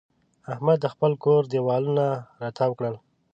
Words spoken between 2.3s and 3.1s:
را تاوو کړل.